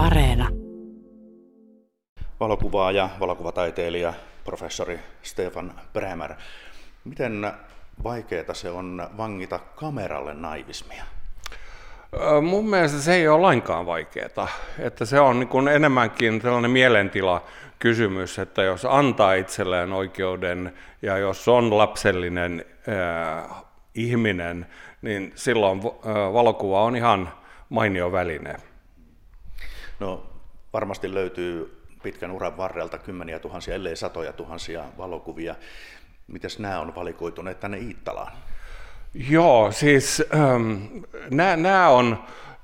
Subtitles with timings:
[0.00, 0.48] Areena.
[2.40, 6.34] Valokuvaaja, valokuvataiteilija, professori Stefan Bremer.
[7.04, 7.52] Miten
[8.04, 11.04] vaikeaa se on vangita kameralle naivismia?
[12.42, 14.48] Mun mielestä se ei ole lainkaan vaikeaa.
[14.78, 17.44] Että se on niin enemmänkin sellainen mielentila
[17.78, 23.62] kysymys, että jos antaa itselleen oikeuden ja jos on lapsellinen äh,
[23.94, 24.66] ihminen,
[25.02, 27.32] niin silloin äh, valokuva on ihan
[27.68, 28.69] mainio väline.
[30.00, 30.26] No
[30.72, 35.54] varmasti löytyy pitkän uran varrelta kymmeniä tuhansia, ellei satoja tuhansia valokuvia.
[36.26, 38.32] Miten nämä on valikoituneet tänne Iittalaan?
[39.14, 40.72] Joo, siis ähm,
[41.30, 42.18] nämä on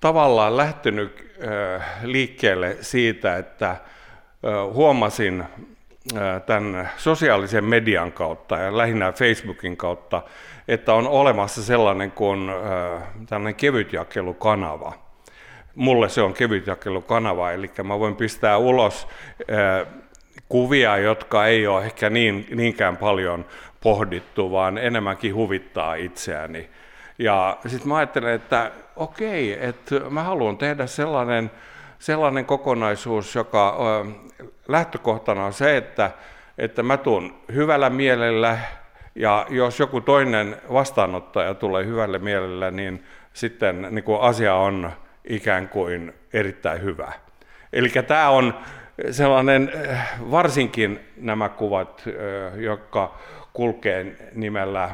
[0.00, 1.32] tavallaan lähtenyt
[1.76, 3.78] äh, liikkeelle siitä, että äh,
[4.72, 10.22] huomasin äh, tämän sosiaalisen median kautta ja lähinnä Facebookin kautta,
[10.68, 15.09] että on olemassa sellainen kuin äh, tällainen kevytjakelukanava.
[15.74, 19.08] Mulle se on kevytjakelukanava, eli mä voin pistää ulos
[19.40, 19.86] äh,
[20.48, 23.44] kuvia, jotka ei ole ehkä niin, niinkään paljon
[23.80, 26.70] pohdittu, vaan enemmänkin huvittaa itseäni.
[27.18, 31.50] Ja sitten mä ajattelen, että okei, että mä haluan tehdä sellainen,
[31.98, 33.78] sellainen kokonaisuus, joka
[34.68, 36.10] lähtökohtana on se, että,
[36.58, 38.58] että mä tuun hyvällä mielellä,
[39.14, 44.92] ja jos joku toinen vastaanottaja tulee hyvällä mielellä, niin sitten niin asia on
[45.24, 47.12] ikään kuin erittäin hyvä.
[47.72, 48.54] Eli tämä on
[49.10, 49.72] sellainen,
[50.30, 52.04] varsinkin nämä kuvat,
[52.56, 53.18] jotka
[53.52, 54.90] kulkee nimellä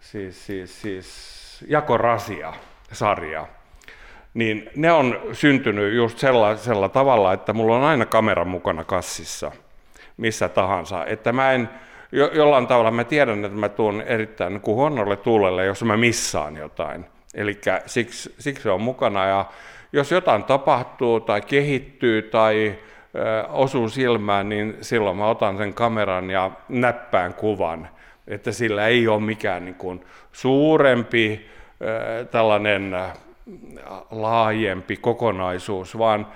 [0.00, 3.46] siis, siis, siis Jakorasia-sarja,
[4.34, 9.52] niin ne on syntynyt just sellaisella tavalla, että mulla on aina kamera mukana kassissa,
[10.16, 11.68] missä tahansa, että mä en,
[12.12, 16.56] jo, jollain tavalla mä tiedän, että mä tuun erittäin niin huonolle tuulelle, jos mä missaan
[16.56, 17.06] jotain.
[17.34, 19.44] Eli siksi, siksi se on mukana ja
[19.92, 22.74] jos jotain tapahtuu tai kehittyy tai
[23.48, 27.88] osuu silmään, niin silloin mä otan sen kameran ja näppään kuvan,
[28.28, 31.50] että sillä ei ole mikään niin kuin suurempi
[32.30, 32.96] tällainen
[34.10, 36.26] laajempi kokonaisuus, vaan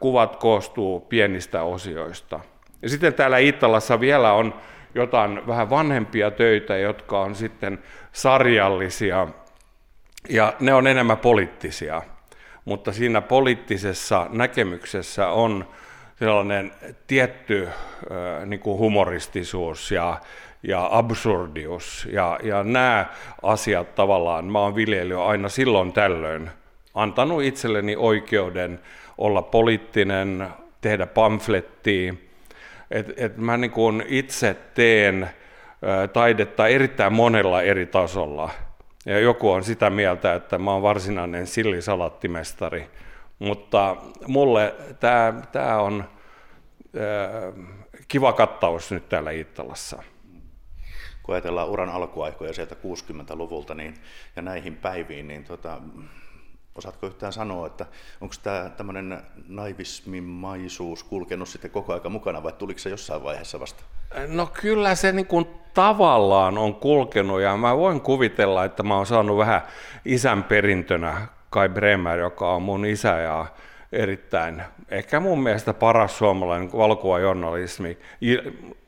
[0.00, 2.40] kuvat koostuu pienistä osioista.
[2.82, 4.54] Ja sitten täällä Italassa vielä on
[4.94, 7.78] jotain vähän vanhempia töitä, jotka on sitten
[8.12, 9.28] sarjallisia,
[10.28, 12.02] ja ne on enemmän poliittisia
[12.68, 15.68] mutta siinä poliittisessa näkemyksessä on
[16.18, 16.72] sellainen
[17.06, 17.68] tietty
[18.46, 20.20] niin kuin humoristisuus ja,
[20.62, 22.08] ja absurdius.
[22.12, 23.06] Ja, ja nämä
[23.42, 26.50] asiat tavallaan, mä oon viljellyt aina silloin tällöin,
[26.94, 28.80] antanut itselleni oikeuden
[29.18, 30.48] olla poliittinen,
[30.80, 32.14] tehdä pamflettia.
[32.90, 35.30] Et, et mä niin kuin itse teen
[36.12, 38.50] taidetta erittäin monella eri tasolla–
[39.08, 42.90] ja joku on sitä mieltä, että mä oon varsinainen sillisalattimestari,
[43.38, 43.96] mutta
[44.26, 46.04] mulle tämä, tämä on
[46.96, 47.66] äh,
[48.08, 50.02] kiva kattaus nyt täällä Ittalassa.
[51.22, 53.94] Kun ajatellaan uran alkuaikoja sieltä 60-luvulta niin,
[54.36, 55.78] ja näihin päiviin, niin tota,
[56.74, 57.86] Osaatko yhtään sanoa, että
[58.20, 63.84] onko tämä tämmöinen naivismimaisuus kulkenut sitten koko aika mukana vai tuliko se jossain vaiheessa vasta?
[64.26, 69.06] No kyllä se niin kuin tavallaan on kulkenut ja mä voin kuvitella, että mä oon
[69.06, 69.60] saanut vähän
[70.04, 73.46] isän perintönä Kai Bremer, joka on mun isä ja
[73.92, 76.70] erittäin, ehkä mun mielestä paras suomalainen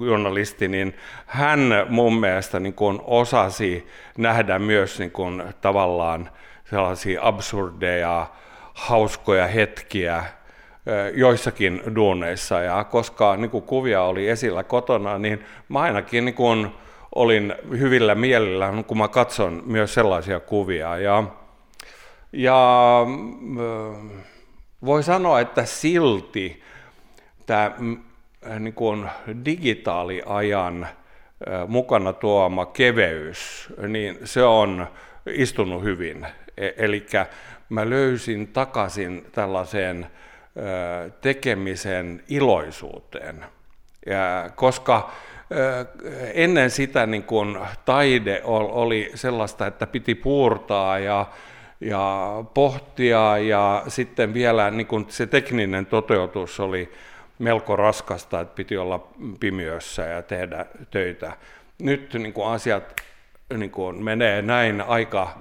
[0.00, 3.88] journalisti, niin hän mun mielestä niin kuin osasi
[4.18, 6.30] nähdä myös niin kuin tavallaan
[6.64, 8.26] sellaisia absurdeja,
[8.74, 10.24] hauskoja hetkiä
[11.14, 12.60] joissakin duuneissa.
[12.60, 16.68] Ja koska niin kuin kuvia oli esillä kotona, niin mä ainakin niin kuin
[17.14, 20.98] olin hyvillä mielillä, kun mä katson myös sellaisia kuvia.
[20.98, 21.24] Ja,
[22.32, 23.00] ja
[24.84, 26.62] voi sanoa, että silti
[27.46, 27.72] tämä
[28.58, 29.10] niin kuin
[29.44, 30.88] digitaaliajan
[31.68, 34.86] mukana tuoma keveys, niin se on
[35.26, 37.06] istunut hyvin E, Eli
[37.68, 40.06] mä löysin takaisin tällaiseen
[41.20, 43.44] tekemisen iloisuuteen.
[44.06, 45.10] Ja koska
[46.34, 51.26] ennen sitä niin kun taide oli sellaista, että piti puurtaa ja,
[51.80, 56.92] ja pohtia ja sitten vielä niin kun se tekninen toteutus oli
[57.38, 59.08] melko raskasta, että piti olla
[59.40, 61.32] pimiössä ja tehdä töitä.
[61.82, 62.94] Nyt niin kun asiat
[63.56, 65.38] niin kun menee näin aika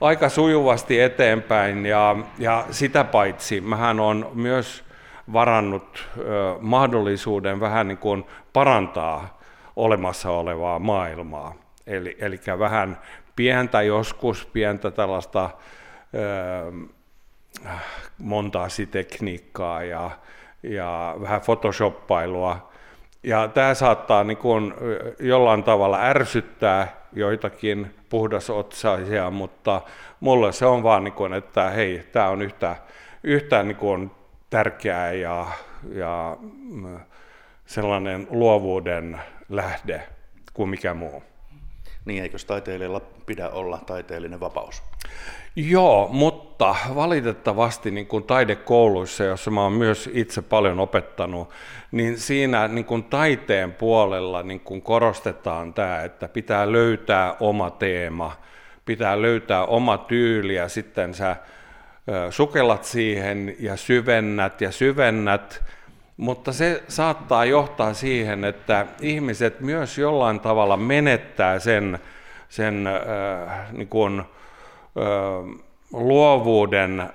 [0.00, 4.84] aika sujuvasti eteenpäin ja, ja sitä paitsi mähän on myös
[5.32, 6.22] varannut ö,
[6.60, 9.40] mahdollisuuden vähän niin kuin parantaa
[9.76, 11.54] olemassa olevaa maailmaa.
[11.86, 12.98] Eli, eli vähän
[13.36, 15.50] pientä joskus, pientä tällaista
[16.14, 16.72] ö,
[18.18, 20.10] montaasitekniikkaa ja,
[20.62, 22.69] ja vähän photoshoppailua.
[23.22, 24.74] Ja tämä saattaa niin kuin
[25.18, 29.80] jollain tavalla ärsyttää joitakin puhdasotsaisia, mutta
[30.20, 32.76] mulle se on vaan, niin kuin, että hei, tämä on yhtä,
[33.22, 34.10] yhtä niin kuin
[34.50, 35.46] tärkeää ja,
[35.92, 37.00] ja mm,
[37.66, 40.02] sellainen luovuuden lähde
[40.54, 41.22] kuin mikä muu.
[42.04, 44.82] Niin, eikö taiteilijalla pidä olla taiteellinen vapaus?
[45.56, 51.50] Joo, mutta valitettavasti niin kuin taidekouluissa, jossa mä oon myös itse paljon opettanut,
[51.92, 58.36] niin siinä niin kuin taiteen puolella niin kuin korostetaan tämä, että pitää löytää oma teema,
[58.84, 61.36] pitää löytää oma tyyli ja sitten sä
[62.30, 65.64] sukellat siihen ja syvennät ja syvennät,
[66.16, 71.98] mutta se saattaa johtaa siihen, että ihmiset myös jollain tavalla menettää sen,
[72.48, 74.22] sen äh, niin kuin,
[75.92, 77.12] luovuuden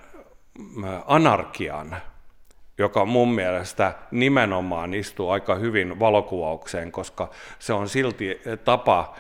[1.06, 1.96] anarkian,
[2.78, 7.30] joka mun mielestä nimenomaan istuu aika hyvin valokuvaukseen, koska
[7.60, 9.16] se on silti tapa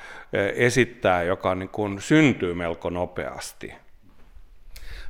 [0.55, 3.73] esittää, joka niin kuin syntyy melko nopeasti.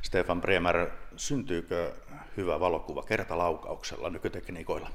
[0.02, 1.92] Stefan Bremer, syntyykö
[2.36, 4.88] hyvä valokuva kertalaukauksella nykytekniikoilla?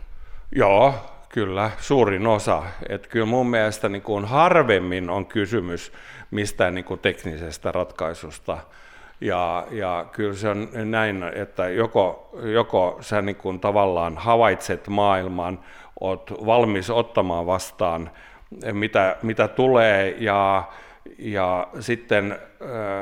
[0.55, 0.93] Joo,
[1.31, 2.63] kyllä, suurin osa.
[2.89, 5.91] Et kyllä mun mielestä niin kuin harvemmin on kysymys
[6.31, 8.57] mistään niin kuin teknisestä ratkaisusta.
[9.21, 15.59] Ja, ja kyllä se on näin, että joko, joko sä niin kuin tavallaan havaitset maailman,
[16.01, 18.11] oot valmis ottamaan vastaan,
[18.71, 20.63] mitä, mitä tulee, ja,
[21.17, 22.39] ja sitten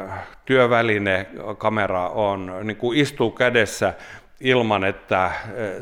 [0.09, 1.27] äh, työväline,
[1.57, 3.93] kamera on, niin kuin istuu kädessä
[4.39, 5.33] ilman, että äh,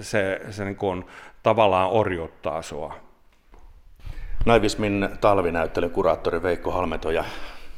[0.02, 1.06] se, se niin kuin
[1.48, 2.94] tavallaan orjuttaa sua.
[4.46, 7.24] Naivismin talvinäyttelyn kuraattori Veikko Halmetoja.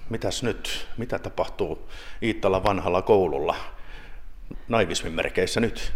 [0.09, 0.87] Mitäs nyt?
[0.97, 1.89] Mitä tapahtuu
[2.23, 3.55] Iittala vanhalla koululla
[4.67, 5.93] naivismin merkeissä nyt?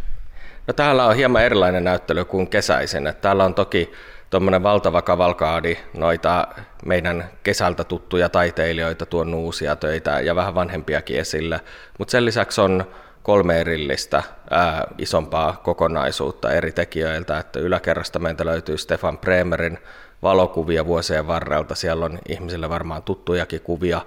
[0.67, 3.15] No täällä on hieman erilainen näyttely kuin kesäisen.
[3.21, 3.91] Täällä on toki
[4.29, 6.47] tuommoinen valtava kavalkaadi noita
[6.85, 11.61] meidän kesältä tuttuja taiteilijoita tuonut uusia töitä ja vähän vanhempiakin esille.
[11.99, 12.85] Mutta sen lisäksi on
[13.23, 17.39] kolme erillistä ää, isompaa kokonaisuutta eri tekijöiltä.
[17.39, 19.79] Että yläkerrasta meiltä löytyy Stefan Bremerin
[20.21, 21.75] valokuvia vuosien varrelta.
[21.75, 24.01] Siellä on ihmisille varmaan tuttujakin kuvia.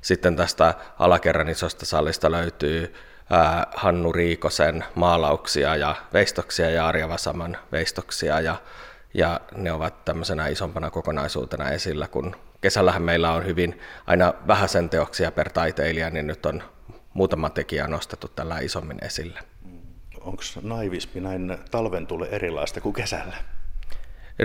[0.00, 2.94] Sitten tästä alakerran isosta salista löytyy
[3.30, 8.56] ää, Hannu Riikosen maalauksia ja veistoksia ja Arja Vasaman veistoksia ja
[9.14, 15.30] ja ne ovat tämmöisenä isompana kokonaisuutena esillä, kun kesällähän meillä on hyvin aina vähäisen teoksia
[15.30, 16.62] per taiteilija, niin nyt on
[17.16, 19.40] muutama tekijä nostettu tällä isommin esille.
[20.20, 23.36] Onko naivismi näin talven tule erilaista kuin kesällä?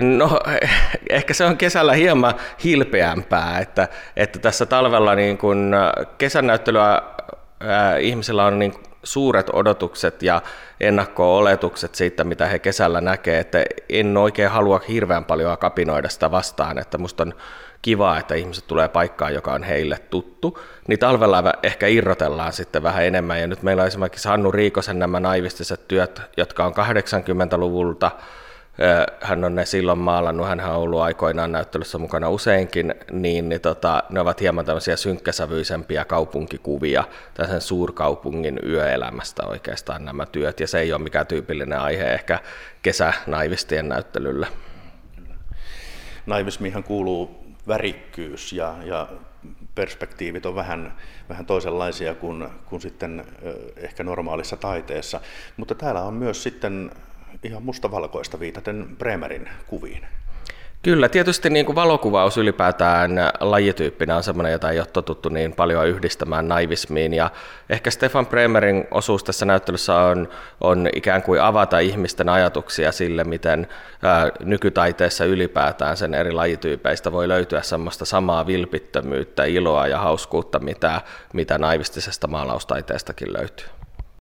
[0.00, 0.40] No
[1.10, 2.34] ehkä se on kesällä hieman
[2.64, 5.74] hilpeämpää, että, että tässä talvella niin kun
[6.18, 7.02] kesänäyttelyä
[7.60, 10.42] ää, ihmisillä on niin suuret odotukset ja
[10.80, 16.78] ennakko-oletukset siitä, mitä he kesällä näkee, että en oikein halua hirveän paljon kapinoida sitä vastaan,
[16.78, 17.34] että musta on
[17.82, 20.58] kiva, että ihmiset tulee paikkaan, joka on heille tuttu,
[20.88, 23.40] niin talvella ehkä irrotellaan sitten vähän enemmän.
[23.40, 28.10] Ja nyt meillä on esimerkiksi Hannu Riikosen nämä naivistiset työt, jotka on 80-luvulta
[29.20, 34.02] hän on ne silloin maalannut, hän on ollut aikoinaan näyttelyssä mukana useinkin, niin, niin tota,
[34.10, 37.04] ne ovat hieman tämmöisiä synkkäsävyisempiä kaupunkikuvia,
[37.46, 42.38] sen suurkaupungin yöelämästä oikeastaan nämä työt, ja se ei ole mikään tyypillinen aihe ehkä
[42.82, 44.46] kesänaivistien näyttelyllä.
[46.26, 49.08] Naivismihan kuuluu värikkyys ja, ja
[49.74, 50.92] perspektiivit on vähän,
[51.28, 53.24] vähän toisenlaisia kuin, kuin sitten
[53.76, 55.20] ehkä normaalissa taiteessa,
[55.56, 56.90] mutta täällä on myös sitten
[57.44, 60.06] ihan mustavalkoista viitaten Bremerin kuviin.
[60.82, 63.10] Kyllä, tietysti niin kuin valokuvaus ylipäätään
[63.40, 67.14] lajityyppinä on sellainen, jota ei ole totuttu niin paljon yhdistämään naivismiin.
[67.14, 67.30] Ja
[67.70, 70.28] ehkä Stefan Bremerin osuus tässä näyttelyssä on,
[70.60, 73.68] on ikään kuin avata ihmisten ajatuksia sille, miten
[74.02, 81.00] ää, nykytaiteessa ylipäätään sen eri lajityypeistä voi löytyä semmoista samaa vilpittömyyttä, iloa ja hauskuutta, mitä,
[81.32, 83.81] mitä naivistisesta maalaustaiteestakin löytyy.